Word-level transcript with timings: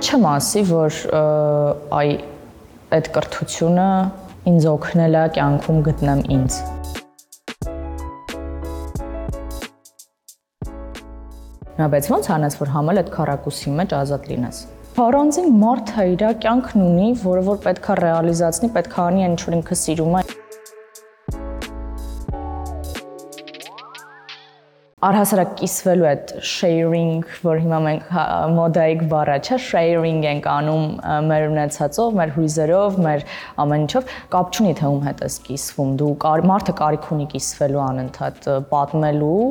Չեմ 0.00 0.22
ասի, 0.24 0.60
որ 0.64 0.98
այ 1.92 2.12
այդ 2.96 3.08
կրթությունը 3.16 3.88
ինձ 4.48 4.68
օգնել 4.70 5.18
է 5.20 5.24
կյանքում 5.34 5.82
գտնեմ 5.88 6.22
ինձ։ 6.36 6.56
Նա 11.76 11.90
բայց 11.92 12.10
ո՞նց 12.16 12.32
անես, 12.38 12.58
որ 12.64 12.74
համել 12.78 13.02
այդ 13.04 13.12
քարակուսի 13.18 13.76
մեջ 13.76 13.94
ազատ 14.00 14.32
լինես։ 14.32 14.64
Առանձին 15.04 15.54
մարդը 15.60 16.10
իր 16.16 16.26
կյանքն 16.46 16.88
ունի, 16.88 17.12
որը 17.28 17.46
որ 17.52 17.64
պետքա 17.68 18.00
ռեալիզացնի, 18.00 18.74
պետքա 18.80 19.08
անի 19.12 19.28
այն 19.28 19.36
ինչ 19.36 19.40
որ 19.50 19.60
ինքը 19.60 19.82
սիրում 19.84 20.16
է։ 20.20 20.29
առհասարակ 25.00 25.52
կիսվելու 25.56 26.06
այդ 26.10 26.32
sharing, 26.44 27.20
որ 27.40 27.60
հիմա 27.62 27.76
մենք 27.86 28.08
հա, 28.12 28.22
մոդայիկ 28.52 29.04
բառը 29.08 29.36
չէ, 29.46 29.56
sharing 29.64 30.24
ենք 30.28 30.48
անում 30.52 30.82
մեր 31.24 31.44
ունեցածով, 31.46 32.16
մեր 32.18 32.32
հույզերով, 32.34 32.98
մեր 33.06 33.22
ամեն 33.64 33.86
ինչով, 33.86 34.10
կապ 34.34 34.50
չունի 34.52 34.74
թե 34.76 34.90
ում 34.90 34.98
հետ 35.06 35.22
ես 35.24 35.38
կիսվում։ 35.46 35.94
Դու 36.02 36.10
մարդը 36.50 36.74
կարիք 36.80 37.08
ունի 37.16 37.28
կիսվելու 37.32 37.80
անընդհատ, 37.86 38.50
պատմելու, 38.74 39.46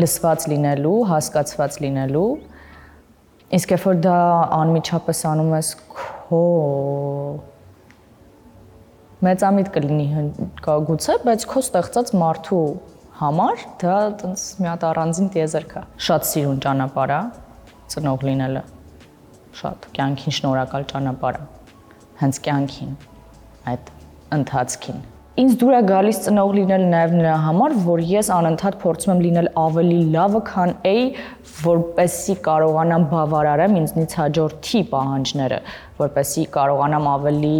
լսված 0.00 0.46
լինելու, 0.52 0.94
հասկացված 1.12 1.76
լինելու։ 1.84 2.30
Իսկ 3.52 3.74
երբ 3.76 3.84
որ 3.90 4.00
դա 4.06 4.16
անմիջապես 4.62 5.20
անում 5.28 5.52
ես 5.58 5.74
քո 5.92 6.40
մեծամիտ 9.28 9.68
կլինի 9.76 10.08
գուցե, 10.88 11.18
բայց 11.28 11.46
քո 11.52 11.62
ստեղծած 11.66 12.14
մարդու 12.22 12.64
համար 13.22 13.60
դա 13.78 13.96
տենց 14.18 14.44
մի 14.58 14.68
հատ 14.72 14.84
առանձին 14.88 15.28
տիեզերք 15.36 15.74
է։ 15.78 15.82
Շատ 16.06 16.28
սիրուն 16.32 16.60
ճանապարհ 16.64 17.12
է 17.14 17.20
ծնող 17.92 18.24
լինելը։ 18.28 18.62
Շատ 19.62 19.88
կյանքին 19.98 20.36
շնորհակալ 20.38 20.86
ճանապարհ 20.92 21.38
է։ 21.38 21.44
Հենց 22.22 22.40
կյանքին 22.48 22.96
այդ 23.72 23.92
ընթացքին։ 24.38 25.02
Ինձ 25.42 25.54
դուր 25.62 25.74
է 25.76 25.78
գալիս 25.88 26.18
ծնող 26.26 26.50
լինել 26.58 26.82
նաև 26.92 27.14
նրա 27.20 27.36
համար, 27.46 27.74
որ 27.86 28.02
ես 28.10 28.28
անընդհատ 28.34 28.74
փորձում 28.82 29.12
եմ 29.14 29.22
լինել 29.26 29.48
ավելի 29.62 30.00
լավը, 30.16 30.42
քան 30.50 30.74
A, 30.90 30.96
որպեսի 31.62 32.36
կարողանամ 32.48 33.06
բավարարեմ 33.14 33.78
ինձնից 33.80 34.16
հաջորդի 34.18 34.82
պահանջները, 34.92 35.60
որպեսի 36.02 36.44
կարողանամ 36.58 37.08
ավելի 37.16 37.56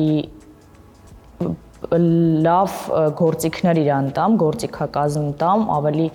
լավ 1.92 2.76
գործիքներ 3.18 3.80
իրան 3.82 4.10
տամ, 4.16 4.36
գործիքակազմ 4.42 5.26
տամ, 5.40 5.64
ավելի 5.76 6.06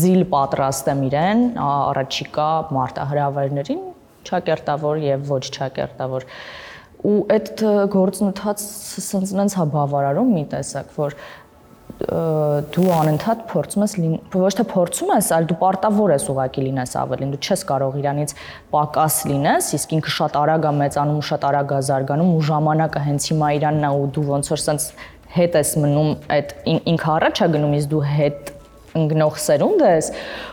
զիլ 0.00 0.24
պատրաստեմ 0.34 1.04
իրեն 1.08 1.44
առաջիկա 1.64 2.48
մարտահրավերներին, 2.76 3.84
ճակերտավոր 4.30 5.04
եւ 5.06 5.30
ոչ 5.30 5.44
ճակերտավոր 5.56 6.26
ու 7.10 7.18
այդ 7.32 7.62
գործընթացը 7.94 9.04
սենց 9.06 9.30
նենց 9.38 9.54
հա 9.56 9.64
բավարարում 9.72 10.32
մի 10.36 10.42
տեսակ, 10.52 10.90
որ 11.00 11.16
դու 12.00 12.86
անընդհատ 12.96 13.40
փորձում 13.50 13.84
ես 13.84 13.94
ոչ 14.32 14.52
թե 14.56 14.64
փորձում 14.70 15.10
ես, 15.12 15.26
այլ 15.36 15.48
դու 15.50 15.56
պարտավոր 15.60 16.12
ես 16.14 16.24
ուղակի 16.32 16.64
լինես 16.64 16.94
ավելին, 17.00 17.34
դու 17.34 17.40
չես 17.44 17.64
կարող 17.68 17.98
իրանից 18.00 18.34
պակաս 18.72 19.18
լինես, 19.30 19.68
իսկ 19.76 19.94
ինքը 19.98 20.14
շատ 20.16 20.38
արագ 20.40 20.68
է 20.70 20.72
մեծանում 20.80 21.20
ու 21.20 21.26
շատ 21.30 21.44
արագ 21.50 21.74
է 21.76 21.80
զարգանում 21.90 22.30
ու 22.38 22.44
ժամանակը 22.50 23.04
հենց 23.10 23.28
հիմա 23.30 23.50
իրանն 23.60 23.84
է 23.84 23.92
ու 24.00 24.08
դու 24.16 24.26
ոնց 24.30 24.50
որ 24.54 24.62
սենց 24.64 24.88
հետ 25.36 25.60
ես 25.60 25.74
մնում 25.84 26.10
այդ 26.40 26.56
ինքը 26.90 27.12
առաջ 27.20 27.44
է 27.44 27.50
գնում, 27.54 27.76
իսկ 27.80 27.92
դու 27.92 28.02
հետ 28.16 28.54
ընկնող 28.98 29.36
սերունդ 29.38 29.82
ես, 29.86 30.08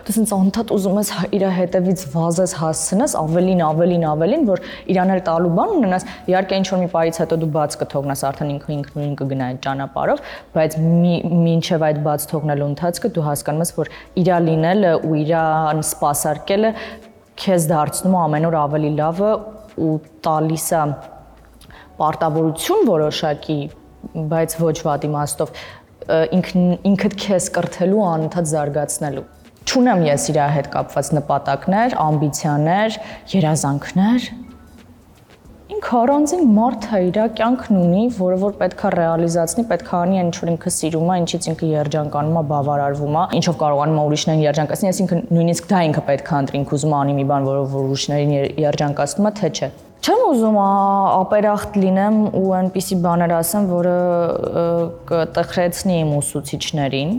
դու 0.08 0.14
ասես 0.14 0.34
անդադ 0.38 0.72
ուզում 0.76 0.98
ես 1.02 1.10
իր 1.38 1.46
հետևից 1.58 2.04
վազես 2.14 2.54
հասցնես 2.60 3.16
ավելին, 3.18 3.64
ավելին, 3.68 4.06
ավելին, 4.12 4.44
որ 4.48 4.62
իրան 4.94 5.14
էլ 5.16 5.22
տալու 5.28 5.54
բան 5.58 5.74
ունենաս։ 5.78 6.06
Իհարկե 6.30 6.60
ինչ 6.62 6.68
որ 6.70 6.82
մի 6.84 6.90
պայից 6.94 7.20
հետո 7.24 7.40
դու 7.42 7.50
բաց 7.58 7.78
կթողնաս 7.82 8.24
արդեն 8.30 8.54
ինքը 8.58 8.74
ինքնուրույն 8.78 9.18
կգնա 9.18 9.48
այդ 9.48 9.60
ճանապարհով, 9.66 10.24
բայց 10.54 10.78
մինչև 11.48 11.88
այդ 11.88 12.02
բաց 12.08 12.28
թողնելու 12.32 12.70
ընթացքը 12.78 13.12
դու 13.18 13.26
հասկանում 13.28 13.66
ես, 13.66 13.74
որ 13.78 13.92
իրա 14.22 14.38
լինելը 14.48 14.94
ու 15.08 15.18
իրան 15.24 15.84
սпасարկելը 15.88 16.74
քեզ 17.38 17.68
դարձնում 17.70 18.16
ամեն 18.18 18.48
օր 18.50 18.56
ավելի 18.58 18.92
լավը 18.98 19.32
ու 19.88 19.92
տալիս 20.26 20.70
է 20.78 20.86
պարտավորություն 21.98 22.88
որոշակի 22.88 23.60
բայց 24.32 24.56
ոչ 24.62 24.78
վատ 24.88 25.06
իմաստով 25.08 25.54
ինքն 26.08 26.70
ինքդ 26.92 27.18
քեզ 27.24 27.50
կրթելու 27.58 28.06
անընդհատ 28.12 28.52
զարգացնելու 28.54 29.26
չունեմ 29.68 30.04
ես 30.08 30.26
իր 30.32 30.38
հետ 30.56 30.68
կապված 30.72 31.08
նպատակներ, 31.18 31.96
ամբիցիաներ, 32.00 32.98
երազանքներ։ 33.34 34.28
Ինքը 35.78 35.98
առանձին 36.00 36.46
մարդ 36.56 36.86
է, 36.88 37.00
իր 37.10 37.18
կյանքն 37.38 37.80
ունի, 37.82 38.04
որը 38.16 38.38
որ 38.44 38.54
պետքա 38.62 38.92
ռեալիզացնի, 38.96 39.66
պետքա 39.72 40.00
անի 40.06 40.22
այն 40.22 40.30
ինչ 40.30 40.38
որ 40.40 40.52
ինքը 40.54 40.74
սիրում 40.78 41.12
է, 41.12 41.18
ինչից 41.24 41.50
ինքը 41.52 41.72
երջանկանում 41.74 42.40
է, 42.40 42.44
բավարարվում 42.54 43.18
է, 43.18 43.26
ինչով 43.42 43.60
կարողանում 43.66 44.00
է 44.00 44.06
ուրիշներին 44.08 44.46
երջանկացնել, 44.48 44.94
այսինքն 44.96 45.26
նույնիսկ 45.38 45.68
դա 45.74 45.82
ինքը 45.92 46.06
պետքա 46.08 46.40
ընտրի, 46.46 46.62
ինքը 46.64 46.78
ուզում 46.80 46.96
է 46.96 46.98
անի 47.04 47.18
մի 47.20 47.28
բան, 47.34 47.52
որով 47.52 47.76
որ 47.76 47.92
ուրիշներին 47.92 48.34
երջանկացնում 48.64 49.28
է, 49.28 49.36
թե 49.42 49.52
չէ։ 49.58 49.72
Չեմ 49.98 50.20
ուզում 50.30 50.58
ապերախտ 50.62 51.78
լինեմ 51.82 52.18
ու 52.38 52.50
այնպիսի 52.58 52.96
բաներ 53.02 53.32
ասեմ, 53.38 53.66
որը 53.72 53.94
կտխրեցնի 55.10 55.96
իմ 56.04 56.12
ուսուցիչներին, 56.18 57.14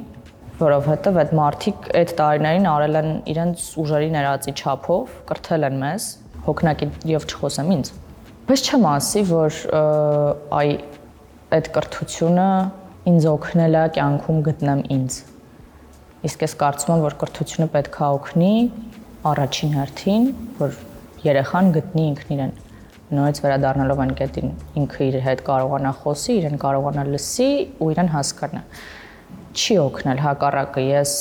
որովհետև 0.61 1.19
այդ 1.23 1.33
մարդիկ 1.39 1.89
այդ 1.99 2.13
տարիներին 2.21 2.69
արել 2.71 2.99
են 3.01 3.11
իրենց 3.35 3.65
ուժերի 3.83 4.11
ներածի 4.15 4.55
չափով, 4.63 5.17
կրթել 5.31 5.67
են 5.69 5.81
մեզ, 5.83 6.07
հոգնակիով 6.47 7.27
չխոսեմ 7.29 7.73
ինձ։ 7.79 7.91
Բայց 8.49 8.63
չեմ 8.69 8.87
ասի, 8.93 9.25
որ 9.33 9.59
այ 10.59 10.71
այդ 11.59 11.73
կրթությունը 11.75 12.49
ինձ 13.11 13.29
օգնել 13.33 13.79
է 13.79 13.85
կյանքում 13.99 14.41
գտնեմ 14.49 14.85
ինձ։ 14.99 15.19
Իսկ 16.29 16.47
ես 16.47 16.57
կարծում 16.63 16.95
եմ, 16.95 17.05
որ 17.09 17.19
կրթությունը 17.25 17.69
պետք 17.75 17.99
է 17.99 18.09
օգնի 18.19 18.55
առաջին 19.33 19.77
հերթին, 19.79 20.33
որ 20.63 20.81
երեխան 21.29 21.71
գտնի 21.79 22.09
ինքն 22.13 22.35
իրեն 22.39 22.57
նորից 23.15 23.43
վերադառնալով 23.45 24.01
այն 24.05 24.15
կետին 24.19 24.55
ինքը 24.83 25.05
իր 25.09 25.19
հետ 25.25 25.45
կարողանա 25.49 25.93
խոսի, 26.03 26.33
իրեն 26.39 26.59
կարողանա 26.65 27.05
լսի 27.09 27.51
ու 27.81 27.93
իրեն 27.95 28.11
հասկանա 28.15 28.65
չի 29.59 29.77
օգնել 29.81 30.21
հակառակը 30.23 30.83
ես 30.85 31.13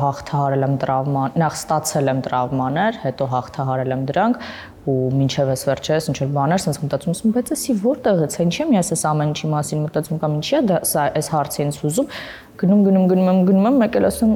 հաղթահարել 0.00 0.64
եմ 0.66 0.74
տրավմա 0.82 1.22
նախ 1.42 1.54
ստացել 1.56 2.10
եմ 2.12 2.20
տրավմաներ 2.26 2.98
հետո 3.04 3.28
հաղթահարել 3.32 3.94
եմ 3.96 4.04
դրանք 4.10 4.44
ու 4.90 4.98
մինչև 5.16 5.50
ես 5.50 5.64
վերջերս 5.68 6.08
ինչ 6.10 6.16
որ 6.20 6.30
բաներ 6.36 6.62
sense 6.64 6.82
մտածում 6.84 7.16
եմ 7.16 7.34
բայց 7.36 7.50
էսի 7.56 7.76
որտեղից 7.84 8.36
է 8.36 8.46
ինչի՞ 8.46 8.62
եմ 8.64 8.74
ես 8.76 8.92
այս 8.94 9.02
ամեն 9.10 9.32
ինչի 9.32 9.50
մասին 9.54 9.82
մտածում 9.86 10.20
կամ 10.22 10.36
ինչի՞ 10.40 10.54
է 10.60 10.62
դա 10.70 10.78
սա 10.90 11.06
այս 11.20 11.30
հարցը 11.34 11.62
ինձ 11.64 11.80
ուզում 11.90 12.12
գնում 12.60 12.84
գնում 12.86 13.08
գնում 13.10 13.30
եմ 13.32 13.42
գնում 13.50 13.68
եմ 13.70 13.80
մեկ 13.80 13.98
էլ 14.00 14.08
ասում 14.10 14.32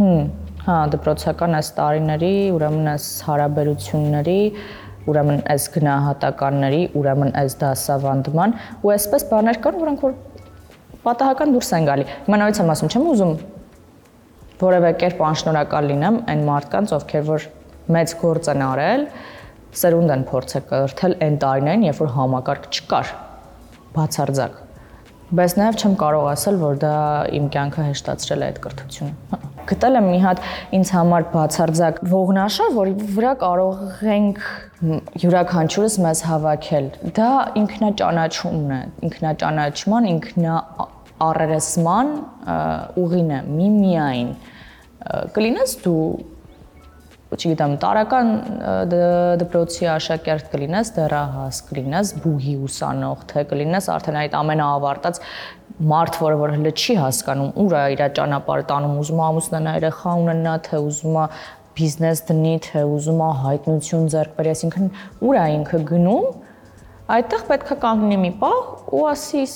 հմ 0.00 0.22
հա 0.60 0.78
դպրոցական 0.92 1.56
այս 1.56 1.68
տարիների 1.80 2.34
ուրեմն 2.54 2.88
այս 2.94 3.04
հարաբերությունների 3.26 4.40
ուրեմն 5.08 5.40
այս 5.54 5.66
գնահատականների, 5.76 6.82
ուրեմն 7.00 7.32
այս 7.40 7.56
դասավանդման 7.60 8.54
ու 8.84 8.92
այսպես 8.94 9.24
բաներ 9.30 9.60
կան, 9.64 9.78
որոնք 9.80 10.04
որ 10.04 10.14
պատահական 11.06 11.54
դուրս 11.56 11.70
են 11.78 11.88
գալի։ 11.88 12.06
Հիմա 12.26 12.40
նորից 12.42 12.60
եմ 12.60 12.72
ասում, 12.74 12.90
չեմ 12.90 13.06
ուզում 13.14 13.34
որևէ 14.60 14.90
կերպ 15.00 15.22
անշնորհակալ 15.30 15.90
լինեմ 15.90 16.18
այն 16.30 16.42
մարդկանց, 16.50 16.94
ովքեր 16.98 17.24
որ 17.30 17.46
մեծ 17.96 18.14
գործ 18.20 18.50
են 18.52 18.64
արել, 18.66 19.06
սերունդ 19.80 20.14
են 20.16 20.24
փորձը 20.30 20.62
կրթել 20.70 21.16
այն 21.26 21.38
տարիներին, 21.44 21.86
երբ 21.88 22.02
որ 22.04 22.12
համակարգ 22.18 22.68
չկար 22.70 23.14
բացարձակ։ 23.96 24.58
Բայց 25.40 25.54
նաև 25.60 25.80
չեմ 25.80 25.94
կարող 26.00 26.28
ասել, 26.34 26.60
որ 26.60 26.80
դա 26.84 26.96
իմ 27.38 27.48
կյանքը 27.54 27.86
հեշտացրել 27.90 28.42
է 28.42 28.50
այդ 28.50 28.60
կրթությունը 28.66 29.49
գտել 29.68 29.98
եմ 30.00 30.08
մի 30.10 30.20
հատ 30.24 30.40
ինձ 30.78 30.92
համար 30.96 31.26
բացարձակ 31.34 32.00
ողնաշար, 32.12 32.72
որի 32.76 32.94
վրա 33.16 33.32
կարող 33.42 33.82
ենք 34.14 34.40
յուրաքանչյուրս 35.24 35.98
մեզ 36.06 36.22
հավաքել։ 36.30 36.88
Դա 37.20 37.30
ինքնաճանաչումն 37.60 38.74
է, 38.76 38.80
ինքնաճանաչման, 39.10 40.10
ինքնա 40.14 40.56
առերեսման 41.30 42.12
ուղին 43.04 43.32
է, 43.36 43.40
միմիայն։ 43.60 44.34
Կլինես 45.36 45.74
դու 45.84 46.04
չգիտեմ, 47.30 47.76
տարական 47.82 48.30
դպրոցի 49.40 49.86
աշակերտ 49.92 50.48
կլինես, 50.50 50.88
դեռահաս 50.96 51.60
կլինես, 51.68 52.12
բուհի 52.24 52.54
ուսանող, 52.66 53.22
թե 53.30 53.44
կլինես 53.52 53.88
արդեն 53.94 54.18
այդ 54.24 54.34
ամենաավարտած 54.40 55.20
մարդ, 55.80 56.18
որը 56.20 56.36
որ 56.40 56.52
հələ 56.56 56.72
չի 56.76 56.96
հասկանում 57.00 57.54
ուր 57.62 57.74
է 57.78 57.84
իր 57.94 58.02
ճանապարհը 58.18 58.66
տանում, 58.70 58.98
ուզում 59.00 59.20
է 59.20 59.24
ամուսնանա, 59.26 59.72
երեխա 59.78 60.12
ունենա, 60.20 60.54
թե 60.66 60.82
ուզում 60.90 61.16
է 61.20 61.24
բիզնես 61.80 62.22
դնի, 62.28 62.54
թե 62.66 62.84
ուզում 62.90 63.24
է 63.24 63.30
հայտնություն 63.46 64.12
ձեռք 64.12 64.36
բերի, 64.36 64.52
այսինքն 64.56 64.92
ուր 65.30 65.40
է 65.40 65.46
ինքը 65.56 65.82
գնում, 65.94 66.28
այդտեղ 67.16 67.48
պետքա 67.54 67.80
կանգնի 67.86 68.20
մի 68.26 68.34
պահ 68.44 68.60
ու 69.00 69.02
ասի 69.14 69.48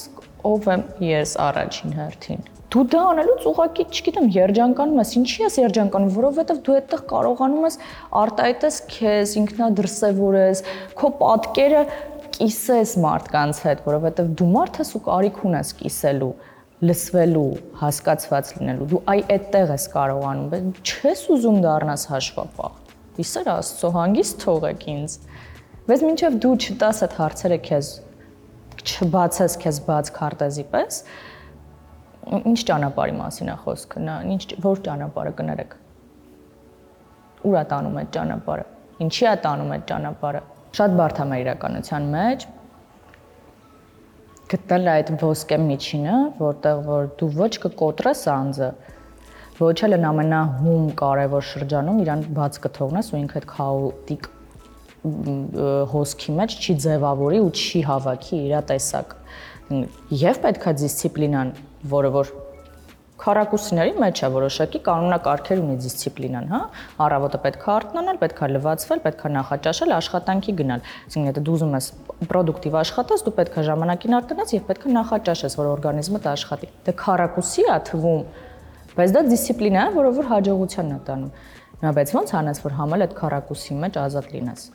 ով 0.54 0.74
եմ 0.74 0.88
ես 1.12 1.38
առաջին 1.44 1.96
հերթին 2.00 2.50
դու 2.74 2.82
դա 2.90 3.00
անելուց 3.06 3.44
ուղակի, 3.46 3.84
չգիտեմ, 3.94 4.24
երջանկանում 4.34 4.96
ես։ 4.98 5.10
Ինչի 5.20 5.42
ես 5.44 5.56
երջանկանում, 5.60 6.08
որովհետև 6.16 6.56
դու 6.66 6.74
այդտեղ 6.74 7.02
կարողանում 7.12 7.66
ես 7.68 7.76
արտահայտես 8.18 8.78
քեզ, 8.90 9.34
ինքնադրսևորես, 9.40 10.62
քո 10.98 11.10
պատկերը 11.20 11.84
կիսես 12.34 12.96
մարդկանց 13.04 13.60
հետ, 13.64 13.82
որովհետև 13.86 14.30
դու 14.38 14.48
մարդ 14.54 14.80
ես 14.82 14.90
ու 14.98 15.02
կարիք 15.08 15.40
ունես 15.48 15.72
կիսելու 15.80 16.32
լսվելու, 16.84 17.50
հասկացված 17.80 18.50
լինելու։ 18.58 18.88
Դու 18.90 19.00
այ 19.12 19.20
այդտեղ 19.34 19.70
ես 19.74 19.84
կարողանում, 19.94 20.48
բայց 20.54 20.90
չես 20.90 21.22
ուզում 21.34 21.60
դառնաս 21.64 22.06
հաշվապահ։ 22.10 22.80
Իսեր 23.24 23.50
Աստծո 23.54 23.90
հանգիստ 23.94 24.40
թողեք 24.44 24.88
ինձ։ 24.94 25.14
Բայց 25.84 26.02
մինչև 26.08 26.38
դու 26.44 26.54
չտաս 26.64 27.00
այդ 27.04 27.16
հարցերը 27.20 27.58
քեզ 27.68 27.92
չբացես 28.84 29.56
քեզ 29.62 29.78
բաց 29.86 30.10
քարտեզի 30.18 30.64
պես, 30.74 30.98
ինչ 32.40 32.58
ճանապարհի 32.68 33.14
մասին 33.20 33.52
է 33.52 33.56
խոսքը, 33.64 34.02
նա 34.04 34.16
ինչ 34.34 34.42
որ 34.64 34.82
ճանապարհը 34.88 35.32
կներեք։ 35.40 35.76
Ուր 37.44 37.56
է 37.60 37.64
տանում 37.70 37.98
այդ 38.02 38.12
ճանապարհը։ 38.16 38.66
Ինչի 39.04 39.28
է 39.30 39.34
տանում 39.44 39.72
այդ 39.74 39.86
ճանապարհը։ 39.90 40.42
Շատ 40.74 40.94
բարդ 40.98 41.18
մեր 41.30 41.40
իրականության 41.44 42.06
մեջ 42.10 42.44
գտնել 44.50 44.88
այդ 44.90 45.10
ոսկե 45.20 45.58
միջինը, 45.64 46.14
որտեղ 46.40 46.80
որ 46.88 47.06
դու 47.20 47.28
ոչ 47.36 47.50
կկոտրես 47.62 48.22
անձը, 48.32 48.70
ոչ 49.60 49.76
էլ 49.86 49.96
են 49.96 50.06
ամենահում 50.10 50.88
կարևոր 50.98 51.46
շրջանում 51.50 52.00
իրան 52.04 52.24
բաց 52.38 52.58
կթողնես 52.64 53.10
ու 53.14 53.20
ինքը 53.20 53.38
այդ 53.40 53.46
քաոտիկ 53.54 54.28
հոսքի 55.94 56.34
մեջ 56.40 56.56
չի 56.58 56.76
ձևավորի 56.84 57.40
ու 57.44 57.52
չի 57.54 57.84
հավաքի 57.90 58.40
իր 58.48 58.54
տեսակ։ 58.72 59.14
Եվ 60.24 60.42
պետքա 60.44 60.74
դիսցիպլինան, 60.82 61.54
որը 61.94 62.10
որ 62.18 62.34
քարակուսիների 63.24 63.92
մեջ 64.02 64.20
է 64.20 64.28
որոշակի 64.34 64.80
կանոնակարգեր 64.84 65.60
ունի 65.64 65.76
դիսցիպլինան, 65.84 66.48
հա։ 66.52 66.60
Առավոտը 67.04 67.40
պետք 67.44 67.64
է 67.64 67.70
արթնանալ, 67.74 68.18
պետք 68.20 68.42
է 68.44 68.48
լվացվել, 68.54 69.00
պետք 69.04 69.24
է 69.24 69.30
նախաճաշել, 69.34 69.94
աշխատանքի 69.96 70.54
գնալ։ 70.60 70.84
Այսինքն, 71.08 71.28
եթե 71.30 71.44
դու 71.48 71.54
ուզում 71.54 71.74
ես 71.78 71.88
պրոդուկտիվ 72.28 72.76
աշխատես, 72.84 73.24
դու 73.24 73.34
պետք 73.40 73.56
է 73.56 73.64
ժամանակին 73.70 74.16
արթնանաս 74.20 74.54
եւ 74.54 74.66
պետք 74.68 74.84
է 74.84 74.94
նախաճաշես, 74.98 75.56
որ 75.60 75.70
օրգանիզմդ 75.72 76.28
աշխատի։ 76.34 76.70
Դե 76.84 76.96
քարակուսի 77.00 77.64
է 77.64 77.78
թվում, 77.88 78.22
բայց 78.94 79.14
դա 79.14 79.24
դիսցիպլինա 79.32 79.84
է, 79.84 79.94
որը 79.94 80.10
որ 80.20 80.30
հաջողությանն 80.34 80.94
է 80.94 81.00
տանում։ 81.08 81.32
Նա 81.84 81.90
բայց 81.98 82.12
ո՞նց 82.14 82.34
անես, 82.38 82.60
որ 82.64 82.76
համել 82.78 83.04
այդ 83.04 83.14
քարակուսի 83.18 83.78
մեջ 83.84 83.96
ազատ 84.04 84.28
լինես։ 84.34 84.68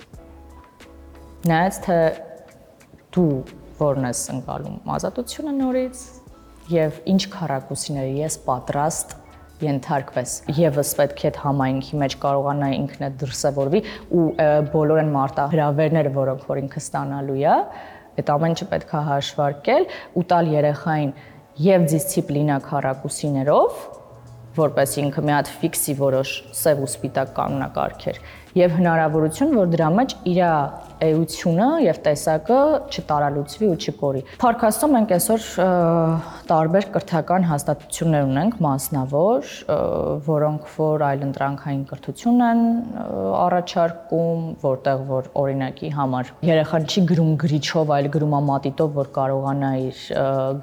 Նայած 1.50 1.80
թե 1.86 2.00
դու 3.16 3.30
որն 3.80 4.10
ես 4.10 4.24
ընկալում 4.34 4.92
ազատությունը 4.95 5.54
նորից 5.56 6.02
եւ 6.69 7.00
ինչ 7.10 7.24
քարակուսիների 7.33 8.19
ես 8.21 8.38
պատրաստ 8.45 9.16
ենթարկվես 9.63 10.33
եւս 10.56 10.92
պետք 11.00 11.24
է 11.24 11.30
այդ 11.30 11.39
համայնքի 11.44 12.00
մեջ 12.00 12.16
կարողանա 12.24 12.69
ինքնը 12.77 13.10
դրսևորվի 13.24 13.81
ու 14.16 14.25
բոլոր 14.74 15.01
այն 15.01 15.10
մարտահրավերները, 15.16 16.13
որոնք 16.16 16.45
որ 16.50 16.62
ինքը 16.63 16.83
ստանալու 16.83 17.39
է, 17.39 17.56
այդ 18.19 18.31
ամեն 18.36 18.56
ինչը 18.56 18.68
պետք 18.74 18.94
է 18.94 19.01
հաշվարկել 19.10 19.88
ու 20.19 20.25
տալ 20.31 20.51
երեխային 20.54 21.13
եւ 21.60 21.88
դիսցիպլինա 21.92 22.60
քարակուսիներով, 22.69 23.81
որպես 24.60 24.95
ինքը 25.04 25.24
մի 25.27 25.33
հատ 25.36 25.51
ֆիքսի 25.60 25.95
որոշ 26.00 26.31
սև 26.60 26.83
ու 26.83 26.89
սպիտակ 26.89 27.33
կանոնակարգեր 27.38 28.21
եւ 28.57 28.78
հնարավորություն, 28.80 29.56
որ 29.60 29.74
դրա 29.75 29.90
մեջ 30.00 30.16
իր 30.34 30.40
էությունը 31.00 31.68
եւ 31.86 32.00
տեսակը 32.04 32.60
չտարալուծվի 32.92 33.68
ու 33.69 33.75
չկորի։ 33.80 34.22
Փարքաստո 34.42 34.90
մենք 34.94 35.13
այսօր 35.16 35.46
տարբեր 36.50 36.88
կրթական 36.96 37.46
հաստատություններ 37.50 38.25
ունենք 38.30 38.57
մասնավոր, 38.66 39.54
որոնք 40.28 40.68
որ 40.75 41.06
այլընտրանքային 41.10 41.86
կրթություն 41.92 42.44
են 42.50 42.63
առաջարկում, 43.40 44.44
որտեղ 44.66 45.06
որ 45.13 45.31
օրինակի 45.44 45.94
համար 46.00 46.34
երեխան 46.50 46.90
չի 46.90 47.06
գրում 47.13 47.31
գրիչով, 47.45 47.95
այլ 48.00 48.12
գրում 48.18 48.36
է 48.36 48.44
մատիտով, 48.50 48.94
որ 49.00 49.12
կարողանա 49.19 49.72
իր 49.88 50.04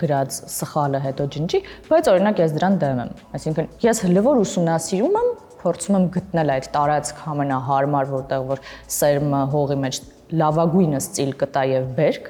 գրած 0.05 0.41
սխալը 0.56 1.03
հետո 1.06 1.29
ջնջի, 1.37 1.65
բայց 1.89 2.12
օրինակ 2.12 2.44
ես 2.44 2.56
դրան 2.61 2.79
դեմ 2.85 3.03
եմ։ 3.06 3.17
Այսինքն 3.41 3.75
ես 3.87 4.05
հլվոր 4.06 4.44
ուսումնասիրում 4.44 5.21
եմ 5.23 5.35
փորձում 5.61 5.97
եմ 5.99 6.06
գտնել 6.17 6.53
այդ 6.56 6.69
տարածք 6.76 7.23
ամենահարմար, 7.32 8.11
որտեղ 8.12 8.44
որ 8.50 8.62
սերմը 8.97 9.41
հողի 9.55 9.79
մեջ 9.85 10.00
լավագույնս 10.43 11.08
ծիլ 11.17 11.32
կտա 11.43 11.64
եւ 11.70 11.88
բերք, 11.97 12.29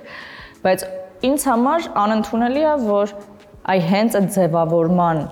բայց 0.66 0.86
ինձ 1.30 1.46
համար 1.50 1.88
անընդունելի 2.04 2.64
է, 2.66 2.74
որ 2.86 3.14
այ 3.72 3.84
հենց 3.90 4.18
այդ 4.20 4.30
ձևավորման 4.36 5.22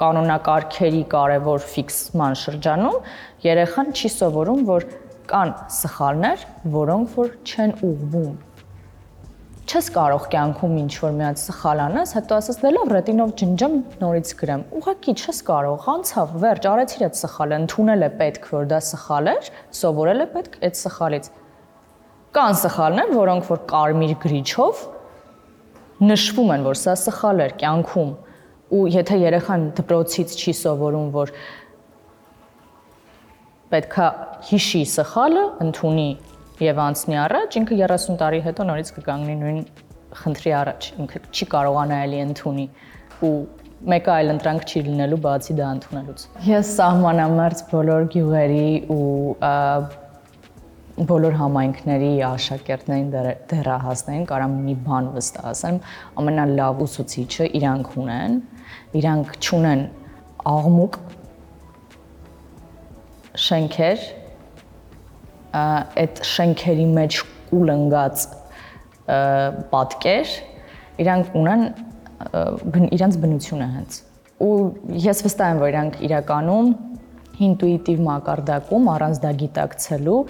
կանոնակարգերի 0.00 1.04
կարևոր 1.12 1.68
ֆիքսման 1.74 2.36
շրջանում 2.42 2.98
երեխան 3.46 3.94
չի 3.96 4.12
սովորում, 4.16 4.66
որ 4.68 4.90
կան 5.30 5.54
սխալներ, 5.80 6.50
որոնք 6.76 7.16
որ 7.16 7.32
չեն 7.46 7.78
ուղղվում 7.80 8.45
չես 9.66 9.88
կարող 9.96 10.26
կյանքում 10.30 10.74
ինչ 10.78 10.92
որ 11.02 11.14
մի 11.16 11.24
հատ 11.26 11.40
սխալ 11.42 11.80
անես, 11.82 12.10
հետո 12.14 12.36
ասես 12.36 12.58
դե 12.62 12.70
լավ 12.70 12.92
ռետինով 12.94 13.30
ջնջեմ, 13.40 13.72
նորից 13.98 14.28
գրեմ։ 14.38 14.60
Ուղղակի 14.78 15.14
չես 15.18 15.40
կարող, 15.48 15.88
անցավ, 15.92 16.36
վերջ, 16.44 16.68
արեցիր 16.70 17.02
այդ 17.06 17.18
սխալը, 17.18 17.58
ընդունել 17.64 18.06
է 18.06 18.10
պետք, 18.20 18.46
որ 18.54 18.68
դա 18.70 18.78
սխալ 18.86 19.30
էր, 19.32 19.48
սովորել 19.80 20.22
է 20.22 20.28
պետք 20.36 20.54
այդ 20.68 20.78
սխալից։ 20.82 21.30
Կան 22.36 22.58
սխալներ, 22.62 23.10
որոնք 23.16 23.50
որ 23.50 23.60
կարմիր 23.74 24.14
գրիչով 24.22 24.84
նշվում 26.06 26.54
են, 26.54 26.64
որ 26.70 26.78
սա 26.86 26.94
սխալ 27.02 27.42
էր 27.46 27.56
կյանքում։ 27.64 28.14
Ու 28.76 28.86
եթե 28.92 29.18
երեխան 29.22 29.66
դպրոցից 29.78 30.34
չի 30.36 30.52
սովորում, 30.62 31.10
որ 31.14 31.34
պետքա 33.72 34.08
հիշի 34.50 34.82
սխալը, 34.94 35.44
ընդունի 35.66 36.08
եւ 36.64 36.78
անցնի 36.86 37.16
առաջ, 37.20 37.56
ինքը 37.60 37.76
30 37.82 38.16
տարի 38.20 38.40
հետո 38.46 38.64
նորից 38.70 38.92
կկանգնի 38.96 39.36
նույն 39.42 39.58
խնդրի 40.16 40.52
առաջ։ 40.60 40.88
Ինքը 41.04 41.20
չի 41.36 41.46
կարողանա 41.52 41.98
էլի 42.06 42.20
ընդունի 42.26 42.66
ու 43.26 43.32
մեկը 43.92 44.12
այլ 44.14 44.32
ընտրանք 44.36 44.64
չի 44.66 44.82
լինելու 44.86 45.20
բացի 45.26 45.56
դա 45.58 45.68
ընդունելուց։ 45.76 46.24
Ես 46.48 46.72
սահմանամերձ 46.78 47.62
բոլոր 47.72 48.06
գյուղերի 48.14 48.68
ու 48.96 49.04
բոլոր 50.96 51.34
համայնքների 51.36 52.10
աշակերտներին 52.24 53.08
դերահասներին 53.50 54.22
կարամ 54.30 54.52
մի 54.64 54.76
բան 54.86 55.10
վստահ 55.16 55.48
ասեմ, 55.50 55.80
ամենալավ 56.22 56.80
ուսուցիչը 56.86 57.48
իրանք 57.60 57.90
ունեն, 58.00 58.38
իրանք 58.96 59.34
ճունեն 59.44 59.82
աղմուկ 60.56 60.96
շենքեր 63.46 64.06
այդ 66.02 66.22
շենքերի 66.32 66.86
մեջ 66.96 67.20
կուլընկած 67.50 68.26
պատկեր 69.72 70.34
իրանք 71.04 71.36
ունեն 71.42 71.62
իրանց 72.96 73.18
բնությունը 73.22 73.68
հենց 73.76 74.00
ու 74.46 74.54
ես 75.06 75.22
վստահ 75.26 75.52
եմ 75.54 75.60
որ 75.62 75.72
իրանք 75.72 75.98
իրականում 76.08 76.70
ինտուիտիվ 77.46 78.02
մակարդակում 78.06 78.90
առանց 78.96 79.20
դա 79.22 79.32
գիտակցելու 79.42 80.20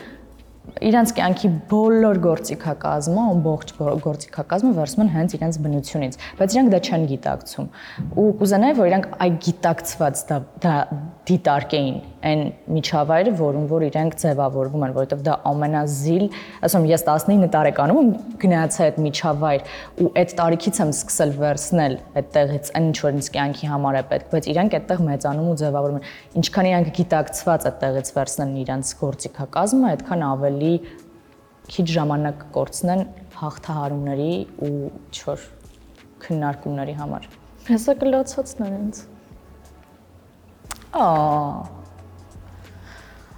իրանց 0.87 1.12
կյանքի 1.16 1.50
բոլոր 1.70 2.18
գործիքակազմը, 2.26 3.25
ամբողջ 3.32 3.73
գործիքակազմը 4.06 4.73
վերցնում 4.76 5.04
են 5.06 5.12
հենց 5.14 5.37
իրանց 5.38 5.58
բնությունից, 5.66 6.18
բայց 6.40 6.56
իրանք 6.56 6.75
դա 6.75 6.80
չեն 6.87 7.06
գիտակցում։ 7.12 7.70
Ու 8.16 8.26
կուզենայի, 8.40 8.76
որ 8.80 8.90
իրանք 8.90 9.08
այ 9.26 9.30
գիտակցված 9.46 10.25
դա 10.30 10.38
դա 10.66 10.75
դիտարկեին 11.26 11.96
այն 12.26 12.42
միջավայրը, 12.75 13.32
որում 13.38 13.64
որ 13.70 13.85
իրենք 13.87 14.14
ձևավորվում 14.20 14.85
են, 14.87 14.92
որովհետև 14.96 15.23
դա 15.26 15.35
ամենազիլ, 15.50 16.25
ասում 16.66 16.87
ես 16.90 17.04
19 17.06 17.50
տարեկանում 17.54 18.08
գնացա 18.42 18.87
այդ 18.87 18.99
միջավայր 19.06 19.64
ու 20.02 20.08
այդ 20.23 20.35
տարիքից 20.40 20.80
եմ 20.82 20.92
սկսել 20.96 21.35
վերցնել 21.42 21.96
այդտեղից 22.20 22.70
այն 22.78 22.87
ինչ 22.87 22.96
որ 23.06 23.16
ինձ 23.16 23.30
կյանքի 23.37 23.70
համար 23.73 23.99
է 24.00 24.02
պետք, 24.11 24.28
բայց 24.35 24.49
իրենք 24.54 24.76
այդտեղ 24.80 25.02
մեծանում 25.06 25.50
ու 25.50 25.56
ձևավորվում 25.62 26.00
են։ 26.00 26.11
Ինչքան 26.40 26.70
իրանք 26.70 26.90
գիտակցված 26.96 27.68
այդտեղից 27.70 28.11
վերցնեն 28.16 28.56
իրանց 28.66 28.92
գործիքակազմը, 29.06 29.92
այդքան 29.96 30.26
ավելի 30.26 30.55
քիչ 31.70 31.86
ժամանակ 31.94 32.44
կորցնեն 32.56 33.02
հաղթահարումների 33.36 34.32
ու 34.66 34.75
ինչ-որ 34.90 35.48
քննարկումների 36.26 36.98
համար։ 37.00 37.30
Հեսա 37.70 37.96
կլացածն 38.02 38.68
են 38.68 38.76
ինձ։ 38.82 39.02
Ահա 41.06 41.76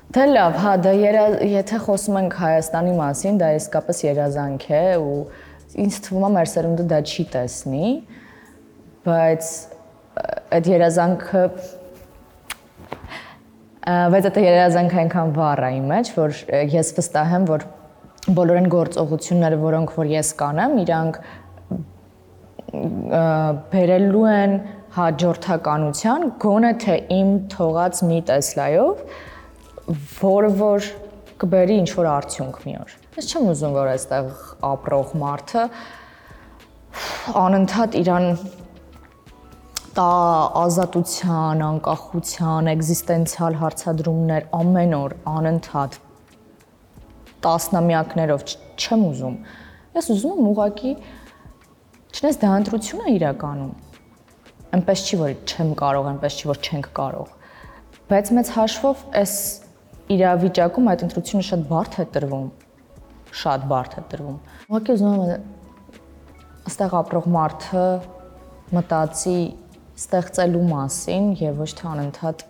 Դե 0.09 0.23
լավ, 0.25 0.55
հա, 0.57 0.71
դա 0.81 0.93
երա, 0.97 1.23
եթե 1.45 1.79
խոսում 1.85 2.17
ենք 2.17 2.35
Հայաստանի 2.41 2.93
մասին, 2.97 3.41
դա 3.43 3.49
իսկապես 3.59 3.99
երազանք 4.07 4.63
է 4.73 4.85
ու 5.05 5.19
ինձ 5.85 5.99
թվում 6.07 6.25
է 6.25 6.31
մեր 6.33 6.49
սերունդը 6.53 6.87
դա 6.89 7.01
չի 7.05 7.25
տեսնի, 7.35 7.91
բայց 9.05 9.51
այդ 10.57 10.71
երազանքը 10.73 11.43
բայց 13.89 14.27
այդ 14.29 14.39
երազանքը 14.45 14.99
այնքան 15.03 15.31
վառ 15.39 15.63
է 15.65 15.69
իմ 15.79 15.87
մեջ, 15.89 16.09
որ 16.19 16.35
ես 16.75 16.91
վստահ 16.99 17.31
եմ, 17.39 17.45
որ 17.49 17.63
բոլոր 18.37 18.59
այն 18.61 18.67
գործողությունները, 18.75 19.59
որոնք 19.63 19.95
որ 19.97 20.11
ես 20.13 20.33
կանեմ, 20.43 20.75
իրանք 20.83 21.21
բերելու 23.73 24.27
են 24.35 24.55
հաջորդականության, 24.99 26.27
գոնե 26.45 26.73
թե 26.85 26.97
իմ 27.17 27.33
թողած 27.55 28.03
մի 28.11 28.21
տեսլայով, 28.29 29.03
որը 30.21 30.53
որ 30.59 30.91
կբերի 31.41 31.81
ինչ 31.85 31.91
որ 31.97 32.11
արդյունք 32.13 32.61
մի 32.67 32.77
օր։ 32.83 32.95
Ես 33.19 33.33
չեմ 33.33 33.51
ուզում 33.55 33.77
որ 33.79 33.91
այստեղ 33.95 34.31
ապրող 34.69 35.13
մարդը 35.23 35.65
անընդհատ 37.39 37.97
իրան 38.03 38.27
տա 39.97 40.13
ազատության, 40.59 41.63
անկախության, 41.69 42.69
էգզիստենցիալ 42.73 43.57
հարցադրումներ 43.61 44.47
ամեն 44.59 44.95
օր 44.99 45.15
անընդհատ 45.33 45.99
տասնամյակներով 47.45 48.45
չեմ 48.79 49.05
ուզում։ 49.09 49.37
Ես 49.99 50.11
ուզում 50.15 50.41
եմ 50.43 50.49
ուղակի 50.53 50.93
չնես 52.19 52.41
դա 52.43 52.51
ընտրություն 52.63 53.05
է 53.05 53.15
իրականում։ 53.19 53.73
Այնպես 54.79 55.05
չի 55.09 55.21
որ 55.23 55.35
չեմ 55.49 55.71
կարող, 55.83 56.09
այնպես 56.13 56.39
չի 56.39 56.51
որ 56.51 56.61
չենք 56.69 56.91
կարող։ 56.99 57.31
Բայց 58.09 58.33
մեծ 58.39 58.51
հաշվով 58.59 59.07
այս 59.23 59.35
իրավիճակում 60.19 60.91
այդ 60.93 61.07
ընտրությունը 61.09 61.47
շատ 61.49 61.65
բարդ 61.69 61.97
է 61.99 62.07
տրվում։ 62.17 62.51
Շատ 63.39 63.65
բարդ 63.73 63.97
է 63.99 64.05
տրվում։ 64.13 64.37
Ուղղակի 64.69 64.95
ուզում 64.99 65.23
եմ 65.29 65.49
այստեղ 66.69 66.95
ապրող 66.99 67.27
մարդը 67.33 67.87
մտածի 68.77 69.39
ստեղծելու 69.99 70.65
մասին 70.69 71.29
եւ 71.43 71.63
ոչ 71.65 71.71
թե 71.79 71.89
անընդհատ 71.93 72.45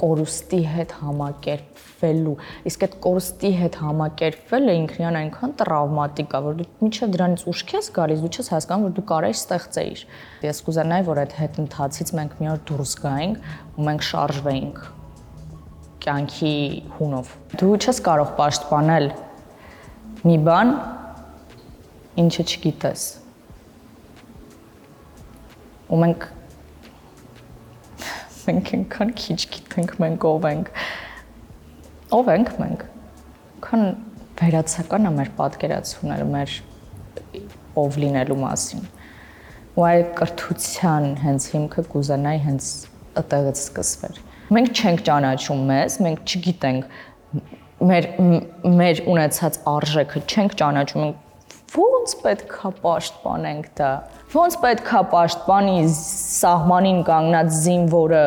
կորուստի 0.00 0.60
հետ 0.64 0.92
համակերպվելու։ 1.00 2.34
Իսկ 2.70 2.84
այդ 2.86 2.94
կորուստի 3.04 3.50
հետ 3.58 3.74
համակերպվելը 3.80 4.76
ինքնին 4.78 5.18
այնքան 5.20 5.52
տրավմատիկ 5.60 6.36
է, 6.36 6.40
որ 6.46 6.56
դու 6.60 6.66
միջև 6.80 7.12
դրանից 7.16 7.44
ուշք 7.52 7.74
ես 7.76 7.90
գալիս, 7.98 8.22
դու 8.24 8.30
չես 8.30 8.50
հասկանում, 8.54 8.86
որ 8.88 8.94
դու 8.96 9.04
կարես 9.10 9.42
ստեղծեիր։ 9.44 10.04
Ես 10.48 10.62
կուզենայի, 10.70 11.06
որ 11.10 11.20
այդ 11.20 11.36
հետ 11.40 11.60
ընթացից 11.64 12.14
մենք 12.16 12.40
մի 12.40 12.50
օր 12.54 12.64
դուրս 12.70 12.96
գայինք 13.04 13.52
ու 13.76 13.86
մենք 13.90 14.08
շարժվեինք 14.08 14.82
կյանքի 16.00 16.56
հունով։ 16.96 17.32
Դու 17.60 17.76
չես 17.76 18.02
կարող 18.08 18.34
պաշտպանել 18.40 19.10
մի 20.24 20.36
բան, 20.48 20.74
ինչը 22.24 22.44
չգիտես։ 22.48 23.08
Ու 25.90 25.98
մենք 26.00 26.30
մենք 28.48 28.70
այնքան 28.76 29.12
քիչ 29.20 29.38
գիտենք 29.54 29.92
մենք 30.02 30.26
ով 30.30 30.46
ենք։ 30.50 30.70
Ով 32.16 32.30
ենք 32.34 32.52
մենք։ 32.60 32.84
Քան 33.66 33.84
վերացական 34.40 35.08
է 35.10 35.12
մեր 35.18 35.30
պատկերացումները 35.40 36.26
մեր 36.30 36.56
ով 37.80 37.98
լինելու 38.04 38.38
մասին։ 38.40 38.84
Ու 39.78 39.86
այդ 39.90 40.08
կրթության 40.20 41.08
հենց 41.24 41.46
հիմքը 41.54 41.84
կուզենայի 41.92 42.40
հենց 42.46 42.70
այդտեղից 43.20 43.60
սկսվեր։ 43.64 44.20
Մենք 44.50 44.80
չենք 44.80 45.02
ճանաչում 45.06 45.60
մեզ, 45.70 45.98
մենք 46.06 46.32
չգիտենք 46.34 46.88
մեր 47.90 48.06
մեր 48.80 49.02
ունեցած 49.08 49.58
արժեքը 49.70 50.22
չենք 50.26 50.56
ճանաչում, 50.60 51.12
ո՞նց 51.70 52.14
պետքա 52.24 52.70
պաշտպանենք 52.82 53.66
դա։ 53.78 53.90
Ոնց 54.34 54.56
պետքա 54.64 55.00
պաշտպանի 55.12 55.76
սահմանին 55.94 56.98
կանգնած 57.06 57.52
զինվորը 57.60 58.24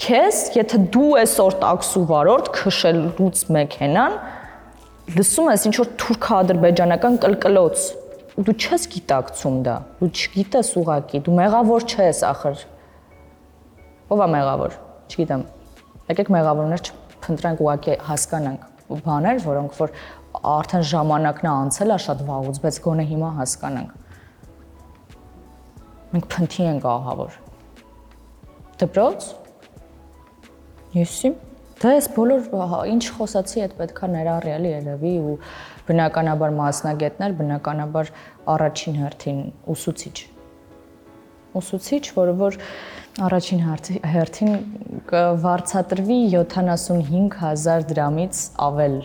քեզ, 0.00 0.40
եթե 0.56 0.80
դու 0.94 1.10
այսօր 1.20 1.56
տաքսու 1.62 2.02
վարորդ 2.10 2.50
քշելուց 2.56 3.42
մեքենան 3.54 4.16
լսում 5.14 5.50
ես 5.50 5.66
ինչ 5.70 5.74
որ 5.80 5.90
թուրք-ադրբեջանական 6.00 7.18
կլկլոց 7.22 7.84
դու 8.46 8.54
չես 8.56 8.86
գիտակցում 8.94 9.56
դա 9.66 9.76
դու 10.00 10.10
չգիտես 10.10 10.70
ուղակի 10.80 11.20
դու 11.26 11.34
մեղավոր 11.38 11.86
չես 11.90 12.22
ախր 12.30 12.64
ո՞վ 14.10 14.22
է 14.24 14.28
մեղավոր 14.34 14.76
չգիտեմ 15.10 15.44
եկեք 16.10 16.30
մեղավորներ 16.36 16.84
չփնտրենք 16.90 17.64
ուղակի 17.66 17.96
հասկանանք 18.10 18.68
բաներ 19.06 19.42
որոնք 19.44 19.76
որ 19.80 19.92
արդեն 20.50 20.84
ժամանակն 20.90 21.48
է 21.48 21.50
անցել 21.54 21.94
է 21.96 21.98
շատ 22.06 22.22
վաղուց 22.30 22.62
բայց 22.64 22.80
գոնե 22.86 23.04
հիմա 23.10 23.32
հասկանանք 23.40 23.98
մենք 26.10 26.26
փնթի 26.26 26.64
ենք 26.66 26.86
ահավոր։ 26.90 27.34
Դպրոց։ 28.80 29.26
Եսի։ 30.96 31.30
Դա 31.80 31.92
էս 31.96 32.08
բոլոր 32.16 32.48
ինչ 32.90 33.04
խոսացի, 33.16 33.62
այդ 33.64 33.76
պետքա 33.78 34.08
ներառյալ 34.14 34.66
երևի 34.68 35.12
ու 35.30 35.36
բնականաբար 35.86 36.56
մասնագետներ, 36.58 37.36
բնականաբար 37.38 38.10
առաջին 38.54 38.98
հերթին 39.00 39.38
ուսուցիչ։ 39.74 40.16
Ուսուցիչ, 41.60 42.02
որը 42.18 42.34
որ 42.42 42.58
առաջին 43.30 43.64
հերթին 44.10 44.52
կվարձատրվի 45.14 46.20
75000 46.34 47.88
դրամից 47.90 48.44
ավել 48.66 49.00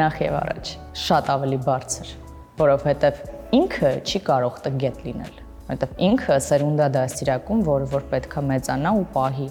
նախ 0.00 0.18
եւ 0.26 0.40
առաջ 0.40 0.74
շատ 1.04 1.32
ավելի 1.36 1.62
բարձր 1.68 2.18
որովհետև 2.60 3.20
ինքը 3.56 3.90
չի 4.04 4.20
կարող 4.26 4.58
տգետ 4.66 4.98
լինել, 5.06 5.38
որովհետև 5.70 6.04
ինքը 6.10 6.38
սերունդա 6.46 6.88
դաստիարակում, 6.96 7.66
որը 7.70 7.90
որ 7.94 8.06
պետքա 8.12 8.42
մեծանա 8.50 8.92
ու 9.00 9.06
պահի 9.16 9.48